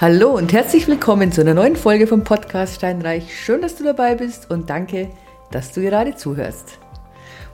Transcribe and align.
Hallo 0.00 0.30
und 0.30 0.54
herzlich 0.54 0.88
willkommen 0.88 1.30
zu 1.30 1.42
einer 1.42 1.52
neuen 1.52 1.76
Folge 1.76 2.06
vom 2.06 2.24
Podcast 2.24 2.76
Steinreich. 2.76 3.38
Schön, 3.38 3.60
dass 3.60 3.76
du 3.76 3.84
dabei 3.84 4.14
bist 4.14 4.50
und 4.50 4.70
danke, 4.70 5.10
dass 5.50 5.72
du 5.72 5.82
gerade 5.82 6.16
zuhörst. 6.16 6.78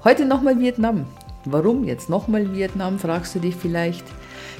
Heute 0.04 0.24
nochmal 0.26 0.60
Vietnam. 0.60 1.06
Warum 1.44 1.82
jetzt 1.82 2.08
nochmal 2.08 2.54
Vietnam, 2.54 3.00
fragst 3.00 3.34
du 3.34 3.40
dich 3.40 3.56
vielleicht. 3.56 4.04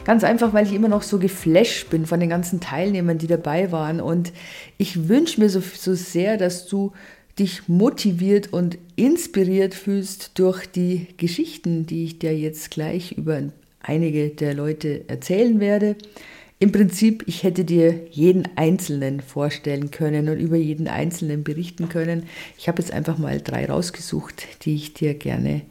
Ganz 0.05 0.25
einfach, 0.25 0.53
weil 0.53 0.67
ich 0.67 0.73
immer 0.73 0.89
noch 0.89 1.03
so 1.03 1.21
geflasht 1.21 1.89
bin 1.89 2.07
von 2.07 2.19
den 2.19 2.29
ganzen 2.29 2.59
Teilnehmern, 2.59 3.19
die 3.19 3.29
dabei 3.29 3.71
waren. 3.71 4.01
Und 4.01 4.33
ich 4.79 5.09
wünsche 5.09 5.41
mir 5.41 5.49
so, 5.49 5.61
so 5.61 5.95
sehr, 5.95 6.39
dass 6.39 6.67
du 6.67 6.91
dich 7.39 7.69
motiviert 7.69 8.53
und 8.53 8.79
inspiriert 8.97 9.75
fühlst 9.75 10.37
durch 10.41 10.67
die 10.67 11.07
Geschichten, 11.19 11.87
die 11.87 12.03
ich 12.03 12.19
dir 12.19 12.37
jetzt 12.37 12.73
gleich 12.73 13.13
über 13.13 13.43
einige 13.81 14.31
der 14.31 14.55
Leute 14.55 15.09
erzählen 15.09 15.61
werde. 15.61 15.95
Im 16.59 16.73
Prinzip, 16.73 17.25
ich 17.27 17.43
hätte 17.43 17.67
dir 17.67 18.07
jeden 18.11 18.49
Einzelnen 18.57 19.21
vorstellen 19.21 19.91
können 19.91 20.31
und 20.31 20.39
über 20.39 20.57
jeden 20.57 20.89
Einzelnen 20.89 21.45
berichten 21.45 21.91
können. 21.91 22.23
Ich 22.57 22.67
habe 22.67 22.81
jetzt 22.81 22.93
einfach 22.93 23.19
mal 23.19 23.43
drei 23.43 23.67
rausgesucht, 23.67 24.65
die 24.65 24.75
ich 24.75 24.95
dir 24.95 25.13
gerne 25.13 25.63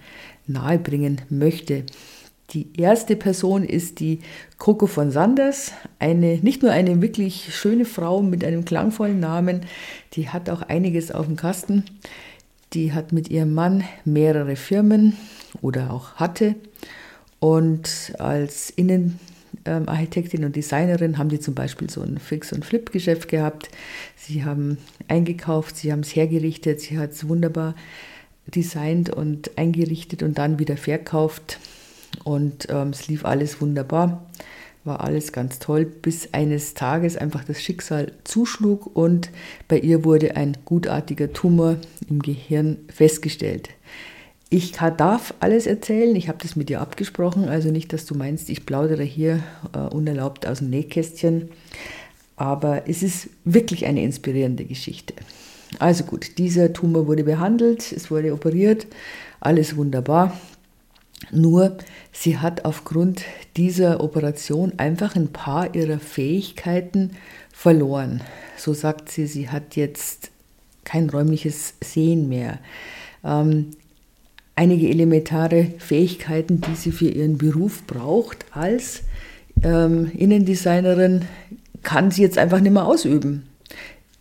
nahebringen 0.46 1.22
möchte. 1.30 1.86
Die 2.52 2.68
erste 2.78 3.16
Person 3.16 3.64
ist 3.64 4.00
die 4.00 4.20
Coco 4.60 4.86
von 4.86 5.10
Sanders, 5.10 5.72
eine, 5.98 6.38
nicht 6.38 6.62
nur 6.62 6.72
eine 6.72 7.02
wirklich 7.02 7.56
schöne 7.56 7.86
Frau 7.86 8.22
mit 8.22 8.44
einem 8.44 8.64
klangvollen 8.64 9.20
Namen, 9.20 9.62
die 10.14 10.30
hat 10.30 10.52
auch 10.52 10.62
einiges 10.62 11.12
auf 11.12 11.26
dem 11.26 11.36
Kasten. 11.36 11.84
Die 12.74 12.94
hat 12.94 13.12
mit 13.12 13.32
ihrem 13.32 13.56
Mann 13.56 13.84
mehrere 14.04 14.56
Firmen 14.56 15.18
oder 15.64 15.92
auch 15.92 16.16
hatte 16.16 16.54
und 17.40 18.14
als 18.20 18.70
Innen 18.70 19.20
ähm, 19.66 19.90
Architektin 19.90 20.46
und 20.46 20.56
Designerin 20.56 21.18
haben 21.18 21.30
die 21.30 21.40
zum 21.40 21.56
Beispiel 21.56 21.90
so 21.90 22.02
ein 22.02 22.18
Fix- 22.18 22.54
und 22.54 22.66
Flip-Geschäft 22.66 23.28
gehabt. 23.28 23.70
Sie 24.16 24.44
haben 24.44 24.78
eingekauft, 25.08 25.78
sie 25.78 25.92
haben 25.92 26.02
es 26.02 26.16
hergerichtet, 26.16 26.82
sie 26.82 26.98
hat 26.98 27.12
es 27.12 27.28
wunderbar 27.28 27.76
designt 28.48 29.10
und 29.10 29.58
eingerichtet 29.58 30.24
und 30.24 30.38
dann 30.38 30.60
wieder 30.60 30.78
verkauft. 30.78 31.60
Und 32.24 32.68
ähm, 32.70 32.90
es 32.90 33.08
lief 33.08 33.26
alles 33.26 33.60
wunderbar, 33.60 34.26
war 34.84 35.02
alles 35.02 35.32
ganz 35.32 35.60
toll, 35.60 35.86
bis 35.86 36.34
eines 36.34 36.74
Tages 36.76 37.18
einfach 37.18 37.44
das 37.44 37.62
Schicksal 37.62 38.14
zuschlug 38.24 38.96
und 38.96 39.32
bei 39.68 39.80
ihr 39.80 40.06
wurde 40.06 40.36
ein 40.36 40.58
gutartiger 40.64 41.34
Tumor 41.34 41.78
im 42.10 42.22
Gehirn 42.22 42.78
festgestellt. 42.94 43.70
Ich 44.56 44.72
darf 44.72 45.34
alles 45.42 45.68
erzählen, 45.68 46.16
ich 46.16 46.30
habe 46.30 46.38
das 46.42 46.56
mit 46.56 46.70
dir 46.70 46.80
abgesprochen, 46.80 47.50
also 47.50 47.72
nicht, 47.72 47.92
dass 47.92 48.06
du 48.06 48.16
meinst, 48.16 48.50
ich 48.50 48.66
plaudere 48.66 49.04
hier 49.04 49.44
äh, 49.74 49.80
unerlaubt 49.80 50.48
aus 50.48 50.60
dem 50.60 50.70
Nähkästchen, 50.70 51.50
aber 52.38 52.88
es 52.88 53.04
ist 53.04 53.28
wirklich 53.44 53.86
eine 53.86 54.02
inspirierende 54.02 54.64
Geschichte. 54.64 55.14
Also 55.78 56.06
gut, 56.06 56.38
dieser 56.38 56.72
Tumor 56.72 57.06
wurde 57.06 57.26
behandelt, 57.26 57.92
es 57.92 58.10
wurde 58.10 58.32
operiert, 58.32 58.88
alles 59.42 59.76
wunderbar. 59.76 60.40
Nur 61.32 61.78
sie 62.14 62.38
hat 62.38 62.64
aufgrund 62.64 63.24
dieser 63.58 64.02
Operation 64.02 64.72
einfach 64.78 65.18
ein 65.18 65.34
paar 65.34 65.76
ihrer 65.76 66.00
Fähigkeiten 66.00 67.18
verloren. 67.52 68.22
So 68.56 68.74
sagt 68.74 69.12
sie, 69.12 69.28
sie 69.28 69.50
hat 69.50 69.76
jetzt 69.76 70.32
kein 70.86 71.10
räumliches 71.10 71.74
Sehen 71.82 72.30
mehr. 72.30 72.60
Ähm, 73.22 73.72
einige 74.56 74.90
elementare 74.90 75.74
Fähigkeiten, 75.78 76.62
die 76.62 76.76
sie 76.76 76.92
für 76.92 77.10
ihren 77.10 77.38
Beruf 77.38 77.84
braucht 77.88 78.46
als 78.52 79.04
ähm, 79.64 80.12
Innendesignerin, 80.18 81.24
kann 81.84 82.12
sie 82.12 82.22
jetzt 82.22 82.38
einfach 82.38 82.60
nicht 82.60 82.72
mehr 82.72 82.86
ausüben. 82.86 83.44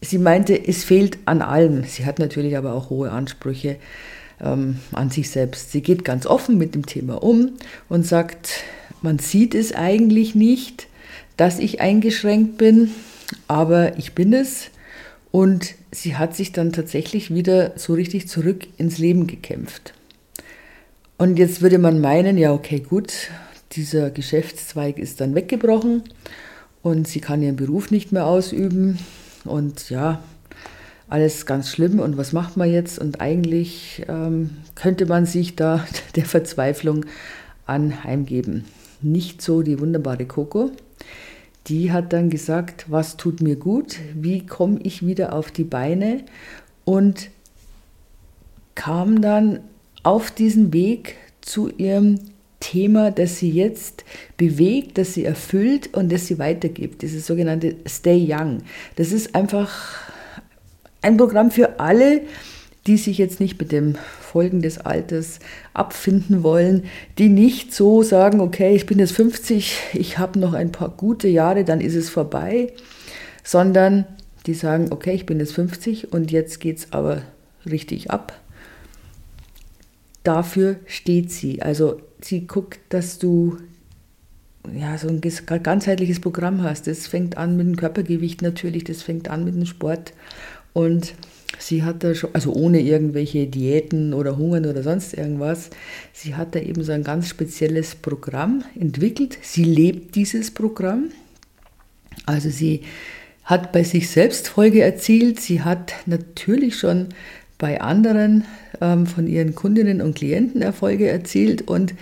Sie 0.00 0.18
meinte, 0.18 0.68
es 0.68 0.84
fehlt 0.84 1.18
an 1.24 1.40
allem. 1.40 1.84
Sie 1.84 2.04
hat 2.04 2.18
natürlich 2.18 2.56
aber 2.56 2.74
auch 2.74 2.90
hohe 2.90 3.10
Ansprüche 3.10 3.76
ähm, 4.40 4.78
an 4.92 5.10
sich 5.10 5.30
selbst. 5.30 5.72
Sie 5.72 5.80
geht 5.80 6.04
ganz 6.04 6.26
offen 6.26 6.58
mit 6.58 6.74
dem 6.74 6.84
Thema 6.84 7.22
um 7.22 7.52
und 7.88 8.06
sagt, 8.06 8.64
man 9.02 9.18
sieht 9.18 9.54
es 9.54 9.74
eigentlich 9.74 10.34
nicht, 10.34 10.88
dass 11.36 11.58
ich 11.58 11.80
eingeschränkt 11.80 12.58
bin, 12.58 12.90
aber 13.48 13.98
ich 13.98 14.14
bin 14.14 14.32
es. 14.32 14.70
Und 15.30 15.74
sie 15.90 16.16
hat 16.16 16.36
sich 16.36 16.52
dann 16.52 16.72
tatsächlich 16.72 17.34
wieder 17.34 17.72
so 17.76 17.94
richtig 17.94 18.28
zurück 18.28 18.66
ins 18.76 18.98
Leben 18.98 19.26
gekämpft. 19.26 19.94
Und 21.16 21.38
jetzt 21.38 21.62
würde 21.62 21.78
man 21.78 22.00
meinen, 22.00 22.36
ja, 22.36 22.52
okay, 22.52 22.80
gut, 22.80 23.30
dieser 23.72 24.10
Geschäftszweig 24.10 24.98
ist 24.98 25.20
dann 25.20 25.34
weggebrochen 25.34 26.02
und 26.82 27.06
sie 27.06 27.20
kann 27.20 27.42
ihren 27.42 27.56
Beruf 27.56 27.90
nicht 27.90 28.12
mehr 28.12 28.26
ausüben 28.26 28.98
und 29.44 29.90
ja, 29.90 30.22
alles 31.08 31.46
ganz 31.46 31.70
schlimm 31.70 32.00
und 32.00 32.16
was 32.16 32.32
macht 32.32 32.56
man 32.56 32.70
jetzt? 32.70 32.98
Und 32.98 33.20
eigentlich 33.20 34.04
ähm, 34.08 34.50
könnte 34.74 35.06
man 35.06 35.26
sich 35.26 35.54
da 35.54 35.86
der 36.16 36.24
Verzweiflung 36.24 37.06
anheimgeben. 37.66 38.64
Nicht 39.00 39.42
so 39.42 39.62
die 39.62 39.78
wunderbare 39.78 40.26
Coco. 40.26 40.72
Die 41.68 41.92
hat 41.92 42.12
dann 42.12 42.28
gesagt, 42.28 42.86
was 42.88 43.16
tut 43.16 43.40
mir 43.40 43.56
gut, 43.56 43.96
wie 44.14 44.44
komme 44.44 44.80
ich 44.82 45.06
wieder 45.06 45.32
auf 45.32 45.50
die 45.50 45.64
Beine 45.64 46.24
und 46.84 47.30
kam 48.74 49.22
dann 49.22 49.60
auf 50.04 50.30
diesen 50.30 50.72
Weg 50.72 51.16
zu 51.40 51.68
ihrem 51.68 52.20
Thema, 52.60 53.10
das 53.10 53.38
sie 53.38 53.50
jetzt 53.50 54.04
bewegt, 54.36 54.96
das 54.96 55.14
sie 55.14 55.24
erfüllt 55.24 55.94
und 55.94 56.10
das 56.10 56.26
sie 56.26 56.38
weitergibt. 56.38 57.02
Dieses 57.02 57.26
sogenannte 57.26 57.76
Stay 57.86 58.26
Young. 58.26 58.62
Das 58.96 59.12
ist 59.12 59.34
einfach 59.34 59.70
ein 61.02 61.16
Programm 61.16 61.50
für 61.50 61.78
alle, 61.78 62.22
die 62.86 62.96
sich 62.96 63.18
jetzt 63.18 63.40
nicht 63.40 63.58
mit 63.58 63.72
dem 63.72 63.96
Folgen 64.20 64.62
des 64.62 64.78
Alters 64.78 65.40
abfinden 65.72 66.42
wollen, 66.42 66.84
die 67.18 67.28
nicht 67.28 67.74
so 67.74 68.02
sagen, 68.02 68.40
okay, 68.40 68.74
ich 68.74 68.86
bin 68.86 68.98
jetzt 68.98 69.12
50, 69.12 69.76
ich 69.94 70.18
habe 70.18 70.38
noch 70.38 70.54
ein 70.54 70.72
paar 70.72 70.90
gute 70.90 71.28
Jahre, 71.28 71.64
dann 71.64 71.80
ist 71.80 71.94
es 71.94 72.10
vorbei, 72.10 72.72
sondern 73.42 74.06
die 74.46 74.54
sagen, 74.54 74.88
okay, 74.90 75.12
ich 75.12 75.26
bin 75.26 75.38
jetzt 75.38 75.52
50 75.52 76.12
und 76.12 76.30
jetzt 76.30 76.60
geht 76.60 76.78
es 76.78 76.92
aber 76.92 77.22
richtig 77.66 78.10
ab 78.10 78.38
dafür 80.24 80.76
steht 80.86 81.30
sie. 81.30 81.62
Also 81.62 82.00
sie 82.20 82.46
guckt, 82.46 82.80
dass 82.88 83.18
du 83.18 83.58
ja, 84.72 84.96
so 84.96 85.08
ein 85.08 85.20
ganzheitliches 85.62 86.20
Programm 86.20 86.62
hast. 86.62 86.86
Das 86.86 87.06
fängt 87.06 87.36
an 87.36 87.56
mit 87.56 87.66
dem 87.66 87.76
Körpergewicht 87.76 88.42
natürlich, 88.42 88.84
das 88.84 89.02
fängt 89.02 89.28
an 89.28 89.44
mit 89.44 89.54
dem 89.54 89.66
Sport. 89.66 90.12
Und 90.72 91.14
sie 91.58 91.82
hat 91.82 92.02
da 92.02 92.14
schon, 92.14 92.30
also 92.32 92.52
ohne 92.52 92.80
irgendwelche 92.80 93.46
Diäten 93.46 94.14
oder 94.14 94.36
Hungern 94.36 94.66
oder 94.66 94.82
sonst 94.82 95.14
irgendwas, 95.14 95.70
sie 96.12 96.34
hat 96.34 96.54
da 96.54 96.60
eben 96.60 96.82
so 96.82 96.92
ein 96.92 97.04
ganz 97.04 97.28
spezielles 97.28 97.94
Programm 97.94 98.64
entwickelt. 98.78 99.38
Sie 99.42 99.64
lebt 99.64 100.14
dieses 100.14 100.50
Programm. 100.50 101.10
Also 102.26 102.48
sie 102.48 102.82
hat 103.44 103.72
bei 103.72 103.84
sich 103.84 104.08
selbst 104.08 104.48
Folge 104.48 104.82
erzielt. 104.82 105.40
Sie 105.40 105.60
hat 105.60 105.92
natürlich 106.06 106.78
schon 106.78 107.08
bei 107.64 107.80
anderen 107.80 108.44
ähm, 108.82 109.06
von 109.06 109.26
ihren 109.26 109.54
Kundinnen 109.54 110.02
und 110.02 110.14
Klienten 110.16 110.60
Erfolge 110.60 111.08
erzielt 111.08 111.62
und 111.62 111.94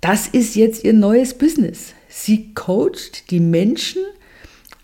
das 0.00 0.26
ist 0.26 0.56
jetzt 0.56 0.82
ihr 0.82 0.94
neues 0.94 1.34
Business. 1.34 1.92
Sie 2.08 2.54
coacht 2.54 3.30
die 3.30 3.38
Menschen 3.38 4.00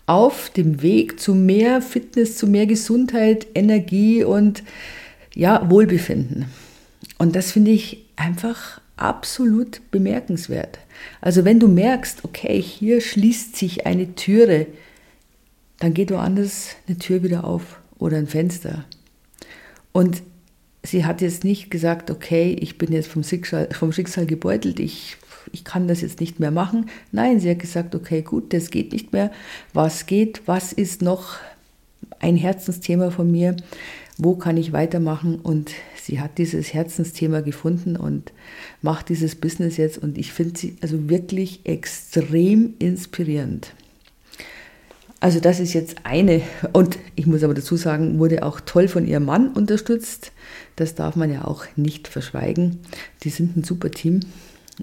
auf 0.05 0.51
dem 0.51 0.83
Weg 0.83 1.19
zu 1.19 1.33
mehr 1.33 1.81
Fitness, 1.81 2.37
zu 2.37 2.45
mehr 2.45 2.67
Gesundheit, 2.67 3.47
Energie 3.55 4.23
und 4.23 4.61
ja, 5.33 5.67
Wohlbefinden. 5.71 6.45
Und 7.17 7.35
das 7.35 7.51
finde 7.51 7.71
ich 7.71 8.05
einfach 8.15 8.79
absolut 8.95 9.81
bemerkenswert. 9.89 10.77
Also 11.19 11.45
wenn 11.45 11.59
du 11.59 11.67
merkst, 11.67 12.23
okay, 12.25 12.61
hier 12.61 13.01
schließt 13.01 13.55
sich 13.55 13.87
eine 13.87 14.13
Türe, 14.13 14.67
dann 15.79 15.95
geht 15.95 16.11
woanders 16.11 16.75
eine 16.87 16.99
Tür 16.99 17.23
wieder 17.23 17.43
auf 17.43 17.79
oder 17.97 18.17
ein 18.17 18.27
Fenster. 18.27 18.85
Und 19.97 20.21
sie 20.83 21.05
hat 21.05 21.21
jetzt 21.21 21.43
nicht 21.43 21.71
gesagt, 21.71 22.11
okay, 22.11 22.55
ich 22.59 22.77
bin 22.77 22.91
jetzt 22.91 23.07
vom 23.07 23.23
Schicksal, 23.23 23.67
vom 23.71 23.91
Schicksal 23.91 24.27
gebeutelt, 24.27 24.79
ich, 24.79 25.17
ich 25.51 25.63
kann 25.63 25.87
das 25.87 26.01
jetzt 26.01 26.19
nicht 26.19 26.39
mehr 26.39 26.51
machen. 26.51 26.85
Nein, 27.11 27.39
sie 27.39 27.49
hat 27.49 27.57
gesagt, 27.57 27.95
okay, 27.95 28.21
gut, 28.21 28.53
das 28.53 28.69
geht 28.69 28.91
nicht 28.93 29.11
mehr. 29.11 29.31
Was 29.73 30.05
geht? 30.05 30.43
Was 30.45 30.71
ist 30.71 31.01
noch 31.01 31.37
ein 32.19 32.35
Herzensthema 32.35 33.09
von 33.09 33.31
mir? 33.31 33.55
Wo 34.19 34.35
kann 34.35 34.57
ich 34.57 34.71
weitermachen? 34.71 35.39
Und 35.39 35.71
sie 35.99 36.19
hat 36.19 36.37
dieses 36.37 36.75
Herzensthema 36.75 37.41
gefunden 37.41 37.95
und 37.97 38.31
macht 38.83 39.09
dieses 39.09 39.33
Business 39.33 39.77
jetzt. 39.77 39.97
Und 39.97 40.19
ich 40.19 40.31
finde 40.31 40.59
sie 40.59 40.75
also 40.79 41.09
wirklich 41.09 41.61
extrem 41.65 42.75
inspirierend. 42.77 43.73
Also 45.19 45.39
das 45.39 45.59
ist 45.59 45.73
jetzt 45.73 45.97
eine, 46.03 46.41
und 46.73 46.99
ich 47.15 47.25
muss 47.25 47.43
aber 47.43 47.55
dazu 47.55 47.75
sagen, 47.75 48.19
wurde 48.19 48.43
auch 48.43 48.59
toll 48.61 48.87
von 48.87 49.07
ihrem 49.07 49.25
Mann 49.25 49.49
unterstützt. 49.49 50.31
Das 50.75 50.93
darf 50.93 51.15
man 51.15 51.31
ja 51.31 51.45
auch 51.45 51.65
nicht 51.75 52.07
verschweigen. 52.07 52.79
Die 53.23 53.29
sind 53.29 53.57
ein 53.57 53.63
super 53.63 53.89
Team. 53.89 54.19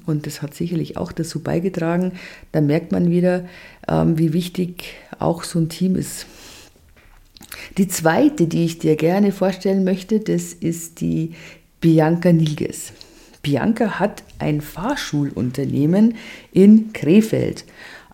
Und 0.06 0.26
das 0.26 0.42
hat 0.42 0.54
sicherlich 0.54 0.96
auch 0.96 1.12
dazu 1.12 1.40
beigetragen. 1.40 2.12
Da 2.50 2.60
merkt 2.60 2.90
man 2.90 3.10
wieder, 3.10 3.44
ähm, 3.86 4.18
wie 4.18 4.32
wichtig 4.32 4.94
auch 5.20 5.44
so 5.44 5.60
ein 5.60 5.68
Team 5.68 5.94
ist. 5.94 6.26
Die 7.78 7.86
zweite, 7.86 8.48
die 8.48 8.64
ich 8.64 8.78
dir 8.80 8.96
gerne 8.96 9.30
vorstellen 9.30 9.84
möchte, 9.84 10.18
das 10.18 10.52
ist 10.52 11.00
die 11.00 11.34
Bianca 11.80 12.32
Nilges. 12.32 12.92
Bianca 13.42 14.00
hat 14.00 14.24
ein 14.38 14.60
Fahrschulunternehmen 14.60 16.16
in 16.52 16.92
Krefeld. 16.92 17.64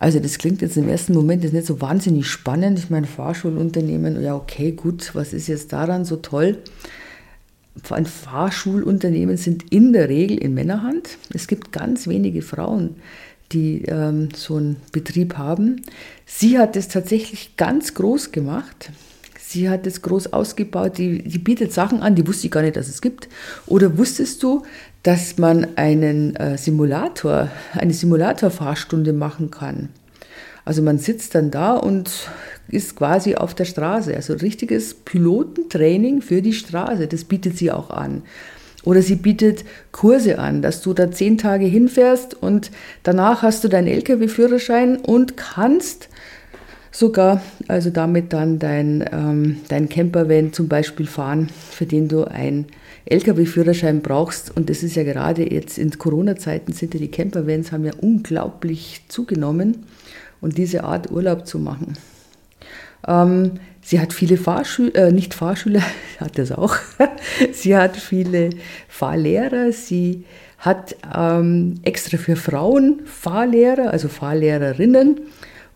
Also 0.00 0.19
das 0.19 0.38
klingt 0.38 0.62
jetzt 0.62 0.79
im 0.79 0.88
ersten 0.88 1.12
Moment 1.12 1.44
jetzt 1.44 1.52
nicht 1.52 1.67
so 1.67 1.82
wahnsinnig 1.82 2.26
spannend. 2.26 2.79
Ich 2.79 2.88
meine, 2.88 3.06
Fahrschulunternehmen, 3.06 4.20
ja 4.23 4.35
okay, 4.35 4.73
gut, 4.73 5.14
was 5.14 5.35
ist 5.35 5.47
jetzt 5.47 5.75
daran 5.75 6.06
so 6.06 6.17
toll? 6.17 6.56
Fahrschulunternehmen 7.85 9.37
sind 9.37 9.70
in 9.70 9.93
der 9.93 10.08
Regel 10.08 10.38
in 10.38 10.55
Männerhand. 10.55 11.19
Es 11.35 11.47
gibt 11.47 11.70
ganz 11.70 12.06
wenige 12.08 12.41
Frauen, 12.41 12.97
die 13.52 13.82
ähm, 13.82 14.31
so 14.35 14.56
einen 14.56 14.76
Betrieb 14.91 15.37
haben. 15.37 15.82
Sie 16.25 16.58
hat 16.58 16.76
es 16.76 16.88
tatsächlich 16.88 17.56
ganz 17.58 17.93
groß 17.93 18.32
gemacht. 18.32 18.91
Sie 19.52 19.69
hat 19.69 19.85
es 19.85 20.00
groß 20.00 20.32
ausgebaut, 20.32 20.97
die, 20.97 21.25
die 21.25 21.38
bietet 21.38 21.73
Sachen 21.73 22.02
an, 22.02 22.14
die 22.14 22.25
wusste 22.25 22.47
ich 22.47 22.52
gar 22.52 22.62
nicht, 22.62 22.76
dass 22.76 22.87
es 22.87 23.02
gibt. 23.02 23.29
Oder 23.67 23.99
wusstest 23.99 24.44
du, 24.44 24.62
dass 25.02 25.38
man 25.38 25.67
einen 25.75 26.37
äh, 26.37 26.56
Simulator, 26.56 27.49
eine 27.73 27.93
Simulatorfahrstunde 27.93 29.12
machen 29.12 29.50
kann? 29.50 29.88
Also 30.64 30.82
man 30.82 30.99
sitzt 30.99 31.35
dann 31.35 31.50
da 31.50 31.75
und 31.75 32.31
ist 32.69 32.94
quasi 32.94 33.35
auf 33.35 33.56
der 33.56 33.64
Straße. 33.64 34.14
Also 34.14 34.35
richtiges 34.35 34.94
Pilotentraining 34.94 36.23
für 36.23 36.43
die 36.43 36.53
Straße, 36.53 37.08
das 37.08 37.25
bietet 37.25 37.58
sie 37.58 37.73
auch 37.73 37.91
an. 37.91 38.23
Oder 38.85 39.03
sie 39.03 39.17
bietet 39.17 39.64
Kurse 39.91 40.38
an, 40.38 40.62
dass 40.62 40.81
du 40.81 40.94
da 40.94 41.11
zehn 41.11 41.38
Tage 41.38 41.67
hinfährst 41.67 42.35
und 42.35 42.70
danach 43.03 43.43
hast 43.43 43.64
du 43.64 43.69
deinen 43.69 43.88
Lkw-Führerschein 43.88 44.99
und 44.99 45.37
kannst 45.37 46.08
sogar 46.90 47.40
also 47.69 47.90
damit 47.90 48.32
dann 48.32 48.58
dein, 48.58 49.04
ähm, 49.12 49.60
dein 49.69 49.88
Campervan 49.88 50.52
zum 50.52 50.69
Beispiel 50.69 51.06
fahren, 51.06 51.48
für 51.70 51.87
den 51.87 52.08
du 52.08 52.25
ein 52.25 52.66
Lkw-Führerschein 53.06 54.02
brauchst. 54.02 54.54
Und 54.56 54.70
das 54.70 54.82
ist 54.82 54.96
ja 54.96 55.04
gerade 55.04 55.50
jetzt 55.52 55.78
in 55.78 55.90
Corona-Zeiten 55.90 56.72
sind 56.72 56.94
ja 56.94 57.00
die 57.00 57.10
Campervans 57.10 57.72
haben 57.72 57.84
ja 57.84 57.92
unglaublich 58.00 59.02
zugenommen. 59.08 59.87
Und 60.40 60.56
diese 60.56 60.84
Art 60.84 61.10
Urlaub 61.10 61.46
zu 61.46 61.58
machen. 61.58 61.98
Ähm, 63.06 63.52
sie 63.82 64.00
hat 64.00 64.14
viele 64.14 64.38
Fahrschüler, 64.38 64.94
äh, 64.94 65.12
nicht 65.12 65.34
Fahrschüler, 65.34 65.82
hat 66.19 66.38
das 66.38 66.50
auch. 66.50 66.76
sie 67.52 67.76
hat 67.76 67.96
viele 67.96 68.50
Fahrlehrer. 68.88 69.72
Sie 69.72 70.25
hat 70.58 70.96
ähm, 71.14 71.75
extra 71.82 72.16
für 72.16 72.36
Frauen 72.36 73.00
Fahrlehrer, 73.04 73.90
also 73.90 74.08
Fahrlehrerinnen 74.08 75.20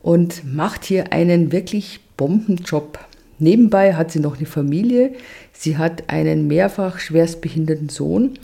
und 0.05 0.45
macht 0.45 0.85
hier 0.85 1.15
einen 1.15 1.51
wirklich 1.51 1.99
Bombenjob. 2.19 2.99
Nebenbei 3.39 3.95
hat 3.95 4.12
sie 4.12 4.21
noch 4.21 4.37
eine 4.37 4.45
Familie. 4.45 5.15
Sie 5.55 5.79
hat 5.79 6.11
einen 6.11 6.47
mehrfach 6.47 6.99
schwerstbehinderten 6.99 7.89
Sohn. 7.89 8.39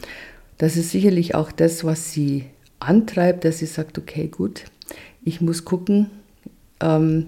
Das 0.56 0.78
ist 0.78 0.90
sicherlich 0.90 1.34
auch 1.34 1.52
das, 1.52 1.84
was 1.84 2.12
sie 2.12 2.46
antreibt, 2.78 3.44
dass 3.44 3.58
sie 3.58 3.66
sagt, 3.66 3.98
okay, 3.98 4.28
gut, 4.28 4.64
ich 5.22 5.42
muss 5.42 5.66
gucken, 5.66 6.06
ähm, 6.80 7.26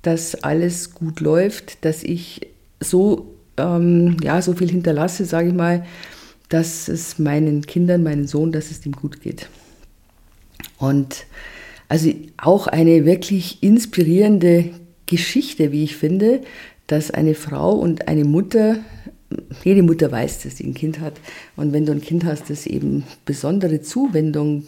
dass 0.00 0.34
alles 0.34 0.94
gut 0.94 1.20
läuft, 1.20 1.84
dass 1.84 2.02
ich 2.02 2.40
so, 2.80 3.34
ähm, 3.58 4.16
ja, 4.22 4.40
so 4.40 4.54
viel 4.54 4.70
hinterlasse, 4.70 5.26
sage 5.26 5.48
ich 5.48 5.54
mal, 5.54 5.84
dass 6.48 6.88
es 6.88 7.18
meinen 7.18 7.66
Kindern, 7.66 8.02
meinen 8.02 8.26
Sohn, 8.26 8.50
dass 8.50 8.70
es 8.70 8.86
ihm 8.86 8.92
gut 8.92 9.20
geht. 9.20 9.50
Und 10.78 11.26
also 11.94 12.10
auch 12.38 12.66
eine 12.66 13.04
wirklich 13.04 13.62
inspirierende 13.62 14.70
Geschichte, 15.06 15.70
wie 15.70 15.84
ich 15.84 15.96
finde, 15.96 16.40
dass 16.88 17.12
eine 17.12 17.36
Frau 17.36 17.70
und 17.74 18.08
eine 18.08 18.24
Mutter, 18.24 18.78
jede 19.62 19.84
Mutter 19.84 20.10
weiß, 20.10 20.42
dass 20.42 20.56
sie 20.56 20.64
ein 20.64 20.74
Kind 20.74 20.98
hat. 20.98 21.12
Und 21.54 21.72
wenn 21.72 21.86
du 21.86 21.92
ein 21.92 22.00
Kind 22.00 22.24
hast, 22.24 22.50
das 22.50 22.66
eben 22.66 23.04
besondere 23.26 23.80
Zuwendung 23.80 24.66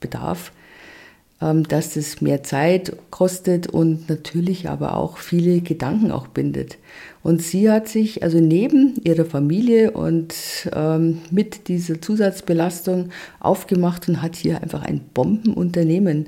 bedarf, 0.00 0.52
ähm, 1.40 1.66
dass 1.66 1.94
das 1.94 2.20
mehr 2.20 2.42
Zeit 2.42 2.94
kostet 3.08 3.68
und 3.68 4.10
natürlich 4.10 4.68
aber 4.68 4.98
auch 4.98 5.16
viele 5.16 5.62
Gedanken 5.62 6.10
auch 6.10 6.26
bindet. 6.26 6.76
Und 7.22 7.40
sie 7.40 7.70
hat 7.70 7.88
sich 7.88 8.22
also 8.22 8.38
neben 8.38 9.00
ihrer 9.02 9.24
Familie 9.24 9.92
und 9.92 10.34
ähm, 10.74 11.22
mit 11.30 11.68
dieser 11.68 12.02
Zusatzbelastung 12.02 13.08
aufgemacht 13.40 14.10
und 14.10 14.20
hat 14.20 14.36
hier 14.36 14.62
einfach 14.62 14.82
ein 14.82 15.00
Bombenunternehmen 15.14 16.26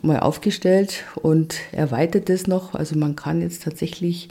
mal 0.00 0.20
aufgestellt 0.20 1.04
und 1.16 1.56
erweitert 1.72 2.30
es 2.30 2.46
noch. 2.46 2.74
Also 2.74 2.96
man 2.96 3.16
kann 3.16 3.42
jetzt 3.42 3.62
tatsächlich 3.62 4.28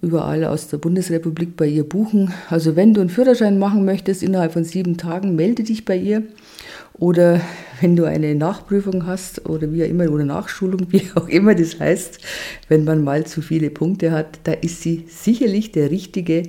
überall 0.00 0.44
aus 0.44 0.68
der 0.68 0.78
Bundesrepublik 0.78 1.56
bei 1.56 1.66
ihr 1.66 1.84
buchen. 1.84 2.32
Also 2.48 2.76
wenn 2.76 2.94
du 2.94 3.00
einen 3.00 3.10
Führerschein 3.10 3.58
machen 3.58 3.84
möchtest 3.84 4.22
innerhalb 4.22 4.52
von 4.52 4.64
sieben 4.64 4.96
Tagen, 4.96 5.36
melde 5.36 5.62
dich 5.62 5.84
bei 5.84 5.96
ihr. 5.96 6.22
Oder 6.94 7.40
wenn 7.80 7.96
du 7.96 8.04
eine 8.04 8.34
Nachprüfung 8.34 9.06
hast 9.06 9.48
oder 9.48 9.72
wie 9.72 9.84
auch 9.84 9.88
immer, 9.88 10.10
oder 10.10 10.24
Nachschulung, 10.24 10.86
wie 10.90 11.04
auch 11.14 11.28
immer 11.28 11.54
das 11.54 11.78
heißt, 11.78 12.18
wenn 12.68 12.84
man 12.84 13.02
mal 13.02 13.26
zu 13.26 13.42
viele 13.42 13.70
Punkte 13.70 14.12
hat, 14.12 14.40
da 14.44 14.52
ist 14.52 14.82
sie 14.82 15.04
sicherlich 15.08 15.72
der 15.72 15.90
richtige 15.90 16.44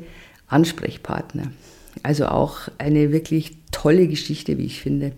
Ansprechpartner. 0.47 1.51
Also 2.01 2.25
auch 2.25 2.69
eine 2.77 3.11
wirklich 3.11 3.57
tolle 3.71 4.07
Geschichte, 4.07 4.57
wie 4.57 4.65
ich 4.65 4.81
finde. 4.81 5.13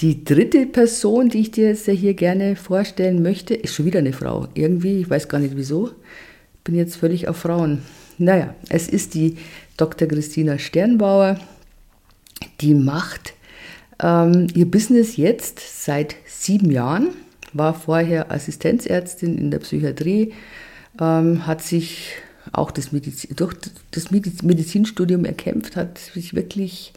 Die 0.00 0.22
dritte 0.22 0.66
Person, 0.66 1.28
die 1.28 1.40
ich 1.40 1.50
dir 1.50 1.68
jetzt 1.68 1.86
hier 1.86 2.14
gerne 2.14 2.54
vorstellen 2.54 3.20
möchte, 3.20 3.54
ist 3.54 3.74
schon 3.74 3.86
wieder 3.86 3.98
eine 3.98 4.12
Frau. 4.12 4.46
Irgendwie, 4.54 5.00
ich 5.00 5.10
weiß 5.10 5.28
gar 5.28 5.40
nicht 5.40 5.56
wieso, 5.56 5.90
bin 6.62 6.76
jetzt 6.76 6.96
völlig 6.96 7.26
auf 7.26 7.38
Frauen. 7.38 7.82
Naja, 8.16 8.54
es 8.68 8.88
ist 8.88 9.14
die 9.14 9.38
Dr. 9.76 10.06
Christina 10.06 10.58
Sternbauer, 10.58 11.40
die 12.60 12.74
macht 12.74 13.34
ähm, 14.00 14.46
ihr 14.54 14.70
Business 14.70 15.16
jetzt 15.16 15.84
seit 15.84 16.14
sieben 16.26 16.70
Jahren, 16.70 17.08
war 17.52 17.74
vorher 17.74 18.30
Assistenzärztin 18.30 19.36
in 19.36 19.50
der 19.50 19.58
Psychiatrie, 19.58 20.32
ähm, 21.00 21.44
hat 21.44 21.62
sich 21.62 22.12
auch 22.52 22.70
das 22.70 22.92
Medizin, 22.92 23.34
durch 23.34 23.54
das 23.90 24.10
Medizinstudium 24.12 25.24
erkämpft, 25.24 25.74
hat 25.74 25.98
sich 25.98 26.34
wirklich 26.34 26.92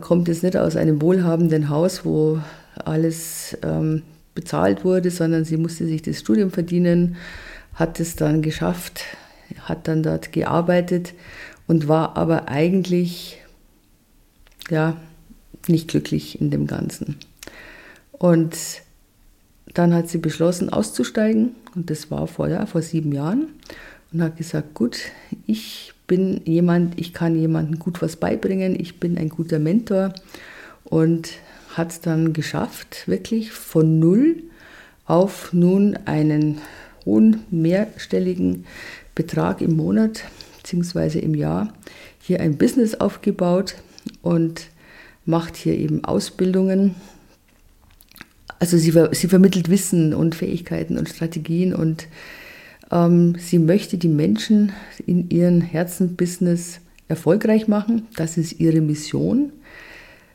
kommt 0.00 0.28
jetzt 0.28 0.42
nicht 0.42 0.56
aus 0.56 0.76
einem 0.76 1.00
wohlhabenden 1.00 1.68
Haus, 1.68 2.04
wo 2.04 2.40
alles 2.76 3.56
ähm, 3.62 4.02
bezahlt 4.34 4.84
wurde, 4.84 5.10
sondern 5.10 5.44
sie 5.44 5.56
musste 5.56 5.86
sich 5.86 6.02
das 6.02 6.20
Studium 6.20 6.50
verdienen, 6.50 7.16
hat 7.74 8.00
es 8.00 8.16
dann 8.16 8.42
geschafft, 8.42 9.02
hat 9.62 9.88
dann 9.88 10.02
dort 10.02 10.32
gearbeitet 10.32 11.14
und 11.66 11.88
war 11.88 12.16
aber 12.16 12.48
eigentlich 12.48 13.38
ja 14.70 14.96
nicht 15.66 15.88
glücklich 15.88 16.40
in 16.40 16.50
dem 16.50 16.66
Ganzen. 16.66 17.16
Und 18.12 18.56
dann 19.74 19.94
hat 19.94 20.08
sie 20.08 20.18
beschlossen, 20.18 20.68
auszusteigen 20.68 21.52
und 21.74 21.90
das 21.90 22.10
war 22.10 22.26
vor, 22.26 22.48
ja, 22.48 22.66
vor 22.66 22.82
sieben 22.82 23.12
Jahren 23.12 23.48
und 24.12 24.22
hat 24.22 24.36
gesagt, 24.36 24.74
gut, 24.74 24.98
ich 25.46 25.92
bin 26.10 26.40
jemand, 26.44 26.98
ich 26.98 27.12
kann 27.12 27.38
jemandem 27.38 27.78
gut 27.78 28.02
was 28.02 28.16
beibringen, 28.16 28.74
ich 28.76 28.98
bin 28.98 29.16
ein 29.16 29.28
guter 29.28 29.60
Mentor 29.60 30.12
und 30.82 31.30
hat 31.76 31.92
es 31.92 32.00
dann 32.00 32.32
geschafft, 32.32 33.06
wirklich 33.06 33.52
von 33.52 34.00
null 34.00 34.42
auf 35.06 35.52
nun 35.52 35.96
einen 36.06 36.58
hohen 37.04 37.44
mehrstelligen 37.52 38.64
Betrag 39.14 39.60
im 39.60 39.76
Monat 39.76 40.24
bzw. 40.56 41.20
im 41.20 41.36
Jahr 41.36 41.72
hier 42.18 42.40
ein 42.40 42.58
Business 42.58 42.96
aufgebaut 42.96 43.76
und 44.20 44.62
macht 45.24 45.54
hier 45.54 45.78
eben 45.78 46.04
Ausbildungen. 46.04 46.96
Also 48.58 48.76
sie, 48.78 48.92
sie 49.12 49.28
vermittelt 49.28 49.70
Wissen 49.70 50.12
und 50.12 50.34
Fähigkeiten 50.34 50.98
und 50.98 51.08
Strategien 51.08 51.72
und 51.72 52.08
sie 52.90 53.58
möchte 53.60 53.98
die 53.98 54.08
Menschen 54.08 54.72
in 55.06 55.30
ihrem 55.30 55.60
Herzenbusiness 55.60 56.80
erfolgreich 57.08 57.68
machen. 57.68 58.08
Das 58.16 58.36
ist 58.36 58.58
ihre 58.58 58.80
Mission. 58.80 59.52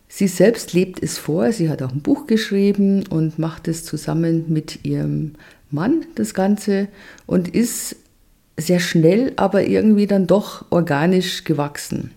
Sie 0.07 0.27
selbst 0.27 0.71
lebt 0.71 1.03
es 1.03 1.17
vor. 1.17 1.51
Sie 1.51 1.69
hat 1.69 1.81
auch 1.81 1.91
ein 1.91 2.01
Buch 2.01 2.27
geschrieben 2.27 3.05
und 3.07 3.39
macht 3.39 3.67
es 3.67 3.83
zusammen 3.83 4.45
mit 4.47 4.85
ihrem 4.85 5.33
Mann, 5.71 6.05
das 6.15 6.33
Ganze, 6.33 6.87
und 7.25 7.49
ist 7.49 7.97
sehr 8.57 8.79
schnell, 8.79 9.33
aber 9.35 9.67
irgendwie 9.67 10.07
dann 10.07 10.27
doch 10.27 10.65
organisch 10.69 11.43
gewachsen. 11.43 12.11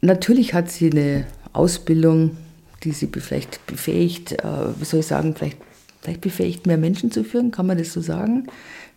Natürlich 0.00 0.54
hat 0.54 0.70
sie 0.70 0.90
eine 0.90 1.26
Ausbildung, 1.52 2.36
die 2.82 2.90
sie 2.90 3.08
vielleicht 3.12 3.64
befähigt, 3.66 4.32
äh, 4.32 4.78
wie 4.78 4.84
soll 4.84 5.00
ich 5.00 5.06
sagen, 5.06 5.34
vielleicht, 5.36 5.58
vielleicht 6.00 6.20
befähigt, 6.20 6.66
mehr 6.66 6.78
Menschen 6.78 7.12
zu 7.12 7.22
führen, 7.22 7.52
kann 7.52 7.66
man 7.66 7.78
das 7.78 7.92
so 7.92 8.00
sagen? 8.00 8.48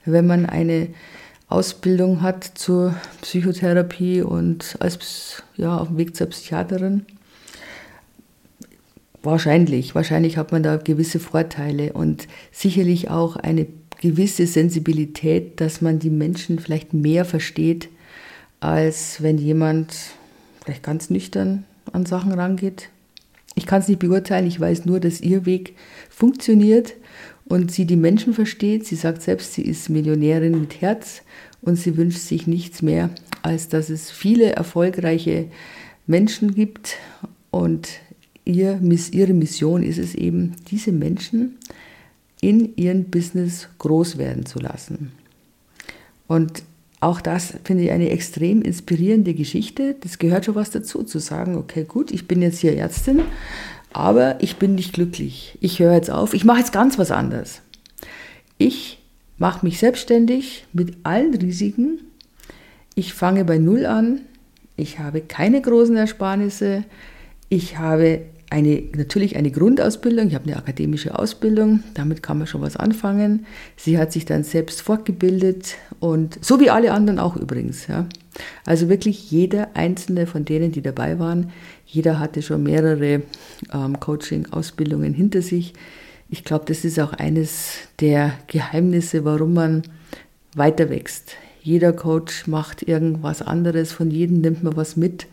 Wenn 0.05 0.27
man 0.27 0.45
eine 0.45 0.89
Ausbildung 1.47 2.21
hat 2.21 2.43
zur 2.43 2.95
Psychotherapie 3.21 4.21
und 4.21 4.77
als 4.79 5.43
ja, 5.57 5.77
auf 5.77 5.87
dem 5.87 5.97
Weg 5.97 6.15
zur 6.15 6.27
Psychiaterin. 6.27 7.05
wahrscheinlich, 9.23 9.95
wahrscheinlich 9.95 10.37
hat 10.37 10.51
man 10.51 10.63
da 10.63 10.77
gewisse 10.77 11.19
Vorteile 11.19 11.93
und 11.93 12.27
sicherlich 12.51 13.09
auch 13.09 13.35
eine 13.35 13.67
gewisse 13.99 14.47
Sensibilität, 14.47 15.59
dass 15.59 15.81
man 15.81 15.99
die 15.99 16.09
Menschen 16.09 16.59
vielleicht 16.59 16.93
mehr 16.93 17.25
versteht, 17.25 17.89
als 18.59 19.21
wenn 19.21 19.37
jemand 19.37 19.93
vielleicht 20.63 20.83
ganz 20.83 21.09
nüchtern 21.09 21.65
an 21.91 22.05
Sachen 22.05 22.31
rangeht. 22.31 22.89
Ich 23.55 23.65
kann 23.65 23.81
es 23.81 23.87
nicht 23.87 23.99
beurteilen, 23.99 24.47
ich 24.47 24.59
weiß 24.59 24.85
nur, 24.85 24.99
dass 24.99 25.19
ihr 25.19 25.45
Weg 25.45 25.75
funktioniert 26.09 26.93
und 27.49 27.71
sie 27.71 27.85
die 27.85 27.97
Menschen 27.97 28.33
versteht. 28.33 28.85
Sie 28.85 28.95
sagt 28.95 29.21
selbst, 29.21 29.53
sie 29.53 29.63
ist 29.63 29.89
Millionärin 29.89 30.59
mit 30.59 30.79
Herz 30.79 31.23
und 31.61 31.75
sie 31.75 31.97
wünscht 31.97 32.19
sich 32.19 32.47
nichts 32.47 32.81
mehr, 32.81 33.09
als 33.41 33.67
dass 33.67 33.89
es 33.89 34.09
viele 34.09 34.53
erfolgreiche 34.53 35.47
Menschen 36.07 36.55
gibt 36.55 36.97
und 37.51 37.89
ihr, 38.45 38.79
ihre 39.11 39.33
Mission 39.33 39.83
ist 39.83 39.97
es 39.97 40.15
eben, 40.15 40.55
diese 40.71 40.91
Menschen 40.91 41.57
in 42.39 42.75
ihrem 42.77 43.05
Business 43.05 43.67
groß 43.79 44.17
werden 44.17 44.45
zu 44.45 44.59
lassen. 44.59 45.11
Und 46.27 46.63
auch 47.01 47.21
das 47.21 47.53
finde 47.63 47.85
ich 47.85 47.91
eine 47.91 48.09
extrem 48.09 48.61
inspirierende 48.61 49.33
Geschichte. 49.33 49.95
Das 50.01 50.19
gehört 50.19 50.45
schon 50.45 50.55
was 50.55 50.69
dazu, 50.69 51.03
zu 51.03 51.19
sagen, 51.19 51.55
okay, 51.55 51.85
gut, 51.85 52.11
ich 52.11 52.27
bin 52.27 52.41
jetzt 52.41 52.59
hier 52.59 52.75
Ärztin, 52.75 53.21
aber 53.93 54.41
ich 54.41 54.57
bin 54.57 54.75
nicht 54.75 54.93
glücklich. 54.93 55.57
Ich 55.61 55.79
höre 55.79 55.93
jetzt 55.93 56.11
auf, 56.11 56.33
ich 56.33 56.45
mache 56.45 56.59
jetzt 56.59 56.73
ganz 56.73 56.97
was 56.97 57.11
anderes. 57.11 57.61
Ich 58.57 58.99
mache 59.37 59.65
mich 59.65 59.79
selbstständig 59.79 60.65
mit 60.73 60.97
allen 61.03 61.33
Risiken. 61.33 61.99
Ich 62.95 63.13
fange 63.13 63.45
bei 63.45 63.57
Null 63.57 63.85
an. 63.85 64.21
Ich 64.75 64.99
habe 64.99 65.21
keine 65.21 65.61
großen 65.61 65.95
Ersparnisse. 65.95 66.83
Ich 67.49 67.77
habe 67.77 68.21
eine, 68.49 68.83
natürlich 68.95 69.35
eine 69.35 69.51
Grundausbildung, 69.51 70.27
ich 70.27 70.35
habe 70.35 70.45
eine 70.45 70.57
akademische 70.57 71.17
Ausbildung, 71.17 71.83
damit 71.93 72.23
kann 72.23 72.39
man 72.39 72.47
schon 72.47 72.61
was 72.61 72.77
anfangen. 72.77 73.45
Sie 73.75 73.97
hat 73.99 74.11
sich 74.11 74.25
dann 74.25 74.43
selbst 74.43 74.81
fortgebildet 74.81 75.75
und 75.99 76.43
so 76.43 76.59
wie 76.59 76.69
alle 76.69 76.91
anderen 76.91 77.19
auch 77.19 77.35
übrigens. 77.35 77.87
Ja. 77.87 78.07
Also 78.65 78.89
wirklich 78.89 79.29
jeder 79.29 79.75
einzelne 79.75 80.25
von 80.25 80.45
denen, 80.45 80.71
die 80.71 80.81
dabei 80.81 81.19
waren, 81.19 81.51
jeder 81.85 82.19
hatte 82.19 82.41
schon 82.41 82.63
mehrere 82.63 83.23
ähm, 83.71 83.99
Coaching-Ausbildungen 83.99 85.13
hinter 85.13 85.41
sich. 85.41 85.73
Ich 86.29 86.43
glaube, 86.43 86.65
das 86.65 86.85
ist 86.85 86.99
auch 86.99 87.13
eines 87.13 87.73
der 87.99 88.33
Geheimnisse, 88.47 89.25
warum 89.25 89.53
man 89.53 89.83
weiter 90.55 90.89
wächst. 90.89 91.35
Jeder 91.61 91.93
Coach 91.93 92.47
macht 92.47 92.83
irgendwas 92.83 93.41
anderes, 93.41 93.91
von 93.91 94.09
jedem 94.09 94.41
nimmt 94.41 94.63
man 94.63 94.75
was 94.75 94.95
mit 94.95 95.27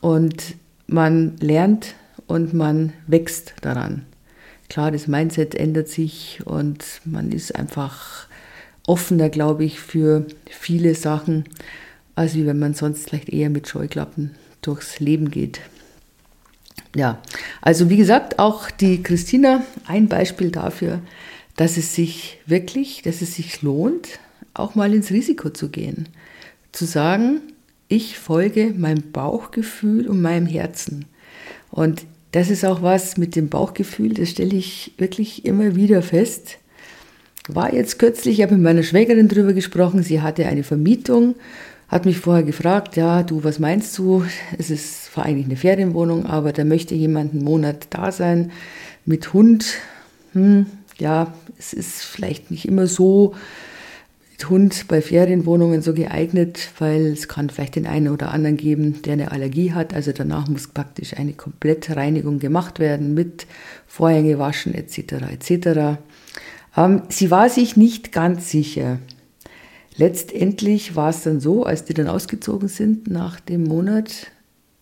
und 0.00 0.54
man 0.86 1.36
lernt 1.40 1.94
und 2.26 2.54
man 2.54 2.92
wächst 3.06 3.54
daran. 3.60 4.06
Klar, 4.68 4.90
das 4.90 5.06
Mindset 5.06 5.54
ändert 5.54 5.88
sich 5.88 6.40
und 6.44 6.84
man 7.04 7.30
ist 7.30 7.54
einfach 7.54 8.26
offener, 8.86 9.28
glaube 9.28 9.64
ich, 9.64 9.80
für 9.80 10.26
viele 10.48 10.94
Sachen, 10.94 11.44
als 12.14 12.34
wie 12.34 12.46
wenn 12.46 12.58
man 12.58 12.74
sonst 12.74 13.08
vielleicht 13.08 13.28
eher 13.28 13.50
mit 13.50 13.68
Scheuklappen 13.68 14.34
durchs 14.62 15.00
Leben 15.00 15.30
geht. 15.30 15.60
Ja, 16.94 17.20
also 17.60 17.90
wie 17.90 17.96
gesagt, 17.96 18.38
auch 18.38 18.70
die 18.70 19.02
Christina, 19.02 19.64
ein 19.86 20.08
Beispiel 20.08 20.50
dafür, 20.50 21.00
dass 21.56 21.76
es 21.76 21.94
sich 21.94 22.38
wirklich, 22.46 23.02
dass 23.02 23.22
es 23.22 23.34
sich 23.34 23.62
lohnt, 23.62 24.18
auch 24.54 24.74
mal 24.74 24.94
ins 24.94 25.10
Risiko 25.10 25.50
zu 25.50 25.68
gehen. 25.68 26.08
Zu 26.72 26.86
sagen, 26.86 27.40
ich 27.88 28.18
folge 28.18 28.72
meinem 28.76 29.12
Bauchgefühl 29.12 30.08
und 30.08 30.22
meinem 30.22 30.46
Herzen. 30.46 31.04
Und 31.70 32.06
das 32.36 32.50
ist 32.50 32.66
auch 32.66 32.82
was 32.82 33.16
mit 33.16 33.34
dem 33.34 33.48
Bauchgefühl, 33.48 34.12
das 34.12 34.28
stelle 34.28 34.54
ich 34.54 34.92
wirklich 34.98 35.46
immer 35.46 35.74
wieder 35.74 36.02
fest. 36.02 36.58
War 37.48 37.72
jetzt 37.72 37.98
kürzlich, 37.98 38.38
ich 38.38 38.42
habe 38.42 38.56
mit 38.56 38.62
meiner 38.62 38.82
Schwägerin 38.82 39.28
darüber 39.28 39.54
gesprochen, 39.54 40.02
sie 40.02 40.20
hatte 40.20 40.46
eine 40.46 40.62
Vermietung, 40.62 41.36
hat 41.88 42.04
mich 42.04 42.18
vorher 42.18 42.42
gefragt, 42.42 42.94
ja, 42.96 43.22
du, 43.22 43.42
was 43.42 43.58
meinst 43.58 43.96
du? 43.96 44.22
Es 44.58 44.68
ist 44.68 45.06
zwar 45.06 45.24
eigentlich 45.24 45.46
eine 45.46 45.56
Ferienwohnung, 45.56 46.26
aber 46.26 46.52
da 46.52 46.64
möchte 46.64 46.94
jemand 46.94 47.32
einen 47.32 47.42
Monat 47.42 47.86
da 47.88 48.12
sein 48.12 48.52
mit 49.06 49.32
Hund. 49.32 49.78
Hm, 50.34 50.66
ja, 50.98 51.32
es 51.58 51.72
ist 51.72 52.02
vielleicht 52.02 52.50
nicht 52.50 52.68
immer 52.68 52.86
so 52.86 53.34
Hund 54.44 54.86
bei 54.88 55.00
Ferienwohnungen 55.00 55.80
so 55.80 55.94
geeignet, 55.94 56.68
weil 56.78 57.06
es 57.06 57.26
kann 57.26 57.48
vielleicht 57.48 57.76
den 57.76 57.86
einen 57.86 58.08
oder 58.08 58.32
anderen 58.32 58.56
geben, 58.56 59.02
der 59.02 59.14
eine 59.14 59.32
Allergie 59.32 59.72
hat. 59.72 59.94
Also 59.94 60.12
danach 60.12 60.48
muss 60.48 60.68
praktisch 60.68 61.16
eine 61.16 61.32
komplette 61.32 61.96
Reinigung 61.96 62.38
gemacht 62.38 62.78
werden 62.78 63.14
mit 63.14 63.46
Vorhänge 63.86 64.38
waschen 64.38 64.74
etc. 64.74 64.98
etc. 65.32 65.98
Ähm, 66.76 67.02
sie 67.08 67.30
war 67.30 67.48
sich 67.48 67.76
nicht 67.76 68.12
ganz 68.12 68.50
sicher. 68.50 68.98
Letztendlich 69.96 70.94
war 70.94 71.08
es 71.08 71.22
dann 71.22 71.40
so, 71.40 71.64
als 71.64 71.84
die 71.84 71.94
dann 71.94 72.08
ausgezogen 72.08 72.68
sind 72.68 73.08
nach 73.08 73.40
dem 73.40 73.64
Monat, 73.64 74.26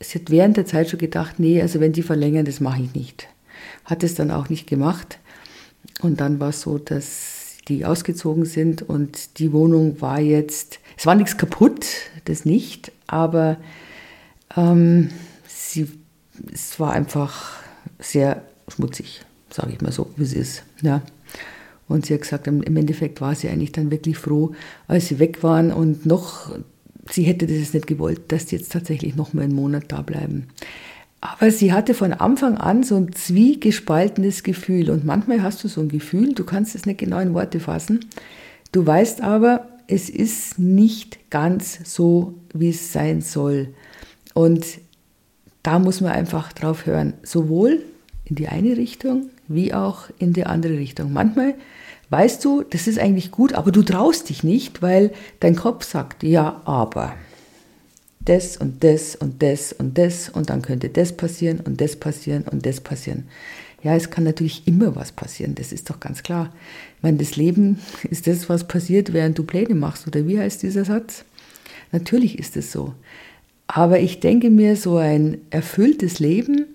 sie 0.00 0.18
hat 0.18 0.30
während 0.30 0.56
der 0.56 0.66
Zeit 0.66 0.90
schon 0.90 0.98
gedacht, 0.98 1.38
nee, 1.38 1.62
also 1.62 1.78
wenn 1.78 1.92
die 1.92 2.02
verlängern, 2.02 2.44
das 2.44 2.58
mache 2.58 2.82
ich 2.82 2.94
nicht. 2.94 3.28
Hat 3.84 4.02
es 4.02 4.16
dann 4.16 4.32
auch 4.32 4.48
nicht 4.48 4.66
gemacht. 4.66 5.20
Und 6.02 6.20
dann 6.20 6.40
war 6.40 6.48
es 6.48 6.62
so, 6.62 6.78
dass 6.78 7.33
die 7.68 7.84
ausgezogen 7.84 8.44
sind 8.44 8.82
und 8.82 9.38
die 9.38 9.52
Wohnung 9.52 10.00
war 10.00 10.20
jetzt, 10.20 10.80
es 10.96 11.06
war 11.06 11.14
nichts 11.14 11.36
kaputt, 11.36 11.86
das 12.24 12.44
nicht, 12.44 12.92
aber 13.06 13.56
ähm, 14.56 15.10
sie, 15.46 15.88
es 16.52 16.78
war 16.78 16.92
einfach 16.92 17.58
sehr 17.98 18.42
schmutzig, 18.68 19.22
sage 19.50 19.72
ich 19.72 19.80
mal 19.80 19.92
so, 19.92 20.10
wie 20.16 20.24
es 20.24 20.32
ist. 20.32 20.62
Ja. 20.82 21.02
Und 21.88 22.06
sie 22.06 22.14
hat 22.14 22.22
gesagt, 22.22 22.46
im 22.46 22.76
Endeffekt 22.76 23.20
war 23.20 23.34
sie 23.34 23.48
eigentlich 23.48 23.72
dann 23.72 23.90
wirklich 23.90 24.16
froh, 24.16 24.52
als 24.88 25.08
sie 25.08 25.18
weg 25.18 25.42
waren 25.42 25.70
und 25.70 26.06
noch, 26.06 26.56
sie 27.10 27.24
hätte 27.24 27.46
das 27.46 27.74
nicht 27.74 27.86
gewollt, 27.86 28.32
dass 28.32 28.46
die 28.46 28.56
jetzt 28.56 28.72
tatsächlich 28.72 29.16
noch 29.16 29.34
mal 29.34 29.42
einen 29.42 29.54
Monat 29.54 29.84
da 29.88 30.00
bleiben. 30.00 30.48
Aber 31.26 31.50
sie 31.50 31.72
hatte 31.72 31.94
von 31.94 32.12
Anfang 32.12 32.58
an 32.58 32.82
so 32.82 32.96
ein 32.96 33.14
zwiegespaltenes 33.14 34.42
Gefühl. 34.42 34.90
Und 34.90 35.06
manchmal 35.06 35.42
hast 35.42 35.64
du 35.64 35.68
so 35.68 35.80
ein 35.80 35.88
Gefühl, 35.88 36.34
du 36.34 36.44
kannst 36.44 36.74
es 36.74 36.84
nicht 36.84 36.98
genau 36.98 37.18
in 37.18 37.32
Worte 37.32 37.60
fassen. 37.60 38.00
Du 38.72 38.86
weißt 38.86 39.22
aber, 39.22 39.66
es 39.86 40.10
ist 40.10 40.58
nicht 40.58 41.30
ganz 41.30 41.78
so, 41.84 42.34
wie 42.52 42.68
es 42.68 42.92
sein 42.92 43.22
soll. 43.22 43.68
Und 44.34 44.66
da 45.62 45.78
muss 45.78 46.02
man 46.02 46.12
einfach 46.12 46.52
drauf 46.52 46.84
hören. 46.84 47.14
Sowohl 47.22 47.82
in 48.26 48.36
die 48.36 48.48
eine 48.48 48.76
Richtung 48.76 49.30
wie 49.48 49.72
auch 49.72 50.10
in 50.18 50.34
die 50.34 50.44
andere 50.44 50.74
Richtung. 50.74 51.14
Manchmal 51.14 51.54
weißt 52.10 52.44
du, 52.44 52.60
das 52.60 52.86
ist 52.86 52.98
eigentlich 52.98 53.30
gut, 53.30 53.54
aber 53.54 53.72
du 53.72 53.82
traust 53.82 54.28
dich 54.28 54.44
nicht, 54.44 54.82
weil 54.82 55.10
dein 55.40 55.56
Kopf 55.56 55.84
sagt, 55.84 56.22
ja, 56.22 56.60
aber 56.66 57.14
das 58.24 58.56
und 58.56 58.82
das 58.82 59.16
und 59.16 59.42
das 59.42 59.72
und 59.72 59.98
das 59.98 60.28
und 60.28 60.50
dann 60.50 60.62
könnte 60.62 60.88
das 60.88 61.12
passieren 61.16 61.60
und 61.60 61.80
das 61.80 61.96
passieren 61.96 62.44
und 62.50 62.64
das 62.66 62.80
passieren. 62.80 63.24
Ja, 63.82 63.94
es 63.94 64.08
kann 64.08 64.24
natürlich 64.24 64.66
immer 64.66 64.96
was 64.96 65.12
passieren, 65.12 65.54
das 65.54 65.70
ist 65.70 65.90
doch 65.90 66.00
ganz 66.00 66.22
klar. 66.22 66.52
Ich 66.96 67.02
meine, 67.02 67.18
das 67.18 67.36
Leben 67.36 67.80
ist 68.10 68.26
das, 68.26 68.48
was 68.48 68.66
passiert, 68.66 69.12
während 69.12 69.38
du 69.38 69.44
Pläne 69.44 69.74
machst, 69.74 70.06
oder 70.06 70.26
wie 70.26 70.38
heißt 70.38 70.62
dieser 70.62 70.84
Satz? 70.84 71.24
Natürlich 71.92 72.38
ist 72.38 72.56
es 72.56 72.72
so. 72.72 72.94
Aber 73.66 74.00
ich 74.00 74.20
denke 74.20 74.50
mir, 74.50 74.76
so 74.76 74.96
ein 74.96 75.38
erfülltes 75.50 76.18
Leben, 76.18 76.66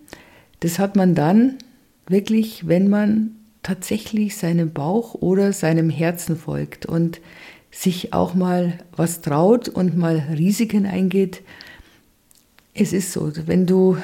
das 0.60 0.80
hat 0.80 0.96
man 0.96 1.16
dann 1.16 1.56
wirklich, 2.08 2.68
wenn 2.68 2.90
man 2.90 3.32
tatsächlich 3.64 4.38
seinem 4.38 4.72
Bauch 4.72 5.16
oder 5.16 5.54
seinem 5.54 5.90
Herzen 5.90 6.36
folgt. 6.36 6.86
Und 6.86 7.22
sich 7.72 8.14
auch 8.14 8.34
mal 8.34 8.80
was 8.96 9.22
traut 9.22 9.70
und 9.70 9.98
mal 9.98 10.18
Risiken 10.38 10.86
eingeht. 10.86 11.42
Es 12.74 12.94
ist 12.94 13.12
so, 13.12 13.32
wenn 13.46 13.66
du 13.66 13.98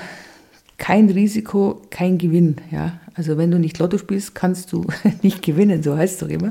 kein 0.77 1.10
Risiko, 1.10 1.81
kein 1.89 2.17
Gewinn. 2.17 2.57
Ja? 2.72 3.00
Also 3.13 3.38
wenn 3.38 3.51
du 3.51 3.60
nicht 3.60 3.79
Lotto 3.79 3.98
spielst, 3.98 4.36
kannst 4.36 4.74
du 4.74 4.86
nicht 5.22 5.41
gewinnen, 5.41 5.81
so 5.84 5.98
heißt 5.98 6.15
es 6.15 6.19
doch 6.19 6.29
immer. 6.29 6.50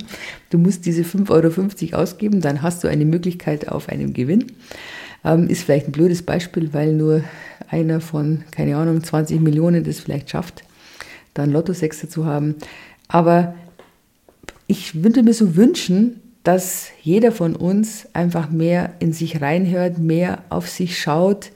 Du 0.50 0.58
musst 0.58 0.86
diese 0.86 1.02
5,50 1.02 1.92
Euro 1.92 2.02
ausgeben, 2.02 2.40
dann 2.40 2.62
hast 2.62 2.82
du 2.84 2.88
eine 2.88 3.04
Möglichkeit 3.04 3.68
auf 3.68 3.88
einen 3.88 4.12
Gewinn. 4.12 4.52
Ähm, 5.24 5.48
ist 5.48 5.62
vielleicht 5.62 5.88
ein 5.88 5.92
blödes 5.92 6.22
Beispiel, 6.22 6.72
weil 6.72 6.92
nur 6.92 7.22
einer 7.68 8.00
von, 8.00 8.44
keine 8.50 8.76
Ahnung, 8.76 9.02
20 9.02 9.40
Millionen 9.40 9.84
das 9.84 10.00
vielleicht 10.00 10.30
schafft, 10.30 10.64
dann 11.34 11.52
Lotto-Sechser 11.52 12.08
zu 12.08 12.26
haben. 12.26 12.56
Aber 13.08 13.54
ich 14.66 15.02
würde 15.02 15.22
mir 15.22 15.34
so 15.34 15.56
wünschen, 15.56 16.20
dass 16.44 16.90
jeder 17.02 17.32
von 17.32 17.56
uns 17.56 18.06
einfach 18.12 18.50
mehr 18.50 18.94
in 19.00 19.12
sich 19.12 19.40
reinhört, 19.40 19.98
mehr 19.98 20.44
auf 20.50 20.68
sich 20.68 21.00
schaut, 21.00 21.50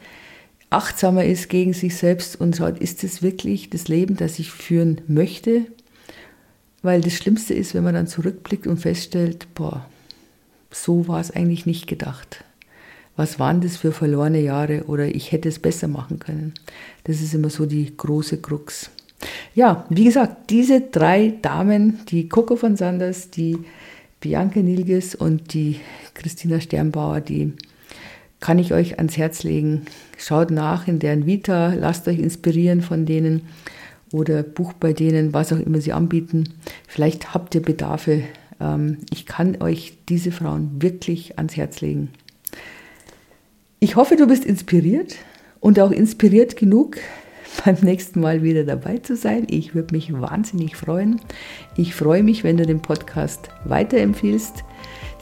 achtsamer 0.71 1.25
ist 1.25 1.49
gegen 1.49 1.75
sich 1.75 1.97
selbst 1.97 2.41
und 2.41 2.57
schaut, 2.57 2.79
ist 2.79 3.05
es 3.05 3.23
wirklich 3.23 3.71
das 3.71 3.89
Leben, 3.89 4.17
das 4.17 4.39
ich 4.39 4.51
führen 4.51 5.03
möchte? 5.07 5.67
Weil 6.83 7.03
das 7.03 7.15
Schlimmste 7.15 7.55
ist, 7.55 7.75
wenn 7.75 7.85
man 7.85 7.95
dann 7.95 8.07
zurückblickt 8.07 8.67
und 8.67 8.79
feststellt, 8.79 9.47
boah, 9.55 9.87
so 10.71 11.07
war 11.07 11.21
es 11.21 11.31
eigentlich 11.31 11.67
nicht 11.67 11.87
gedacht. 11.87 12.45
Was 13.17 13.39
waren 13.39 13.61
das 13.61 13.77
für 13.77 13.93
verlorene 13.93 14.41
Jahre 14.41 14.85
oder 14.85 15.07
ich 15.07 15.33
hätte 15.33 15.49
es 15.49 15.59
besser 15.59 15.89
machen 15.89 16.21
können. 16.21 16.55
Das 17.05 17.21
ist 17.21 17.35
immer 17.35 17.51
so 17.51 17.67
die 17.67 17.97
große 17.97 18.41
Krux. 18.41 18.91
Ja, 19.55 19.85
wie 19.91 20.05
gesagt, 20.05 20.51
diese 20.51 20.81
drei 20.83 21.35
Damen, 21.43 21.99
die 22.09 22.29
Coco 22.29 22.55
von 22.55 22.77
Sanders, 22.77 23.31
die 23.31 23.59
Bianca 24.21 24.61
Nilges 24.61 25.15
und 25.15 25.55
die 25.55 25.81
Christina 26.15 26.61
Sternbauer, 26.61 27.21
die 27.21 27.53
kann 28.41 28.59
ich 28.59 28.73
euch 28.73 28.99
ans 28.99 29.17
Herz 29.17 29.43
legen. 29.43 29.87
Schaut 30.17 30.51
nach 30.51 30.89
in 30.89 30.99
deren 30.99 31.27
Vita, 31.27 31.75
lasst 31.75 32.09
euch 32.09 32.19
inspirieren 32.19 32.83
von 32.83 33.07
denen 33.07 33.43
oder 34.13 34.43
bucht 34.43 34.81
bei 34.81 34.93
denen, 34.93 35.35
was 35.35 35.53
auch 35.53 35.59
immer 35.59 35.81
sie 35.81 35.93
anbieten. 35.93 36.55
Vielleicht 36.87 37.35
habt 37.35 37.55
ihr 37.55 37.63
Bedarfe. 37.63 38.23
Ähm, 38.61 38.99
ich 39.13 39.27
kann 39.27 39.61
euch 39.61 39.99
diese 40.09 40.33
Frauen 40.33 40.81
wirklich 40.81 41.39
ans 41.39 41.57
Herz 41.57 41.81
legen. 41.81 42.11
Ich 43.81 43.97
hoffe, 43.97 44.17
du 44.17 44.27
bist 44.27 44.45
inspiriert 44.45 45.17
und 45.61 45.79
auch 45.79 45.91
inspiriert 45.91 46.57
genug, 46.57 46.99
beim 47.65 47.77
nächsten 47.83 48.21
Mal 48.21 48.43
wieder 48.43 48.65
dabei 48.65 48.99
zu 48.99 49.17
sein. 49.17 49.47
Ich 49.51 49.75
würde 49.75 49.95
mich 49.95 50.13
wahnsinnig 50.13 50.77
freuen. 50.77 51.21
Ich 51.77 51.95
freue 51.95 52.23
mich, 52.23 52.45
wenn 52.45 52.57
du 52.57 52.67
den 52.67 52.81
Podcast 52.81 53.49
weiterempfiehlst. 53.65 54.65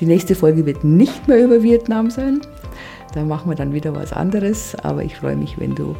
Die 0.00 0.06
nächste 0.06 0.34
Folge 0.34 0.66
wird 0.66 0.84
nicht 0.84 1.28
mehr 1.28 1.42
über 1.44 1.62
Vietnam 1.62 2.10
sein. 2.10 2.40
Da 3.14 3.24
machen 3.24 3.50
wir 3.50 3.56
dann 3.56 3.72
wieder 3.72 3.94
was 3.94 4.12
anderes. 4.12 4.74
Aber 4.82 5.02
ich 5.02 5.16
freue 5.16 5.36
mich, 5.36 5.58
wenn 5.58 5.74
du 5.74 5.96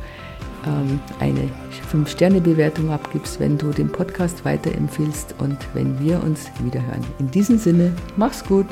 ähm, 0.67 1.01
eine 1.21 1.49
5-Sterne-Bewertung 1.93 2.91
abgibst, 2.91 3.41
wenn 3.41 3.57
du 3.57 3.71
den 3.71 3.91
Podcast 3.91 4.45
weiterempfiehlst 4.45 5.35
und 5.39 5.57
wenn 5.75 5.99
wir 6.01 6.23
uns 6.23 6.51
wiederhören. 6.63 7.05
In 7.19 7.31
diesem 7.31 7.59
Sinne, 7.59 7.93
mach's 8.17 8.45
gut. 8.45 8.67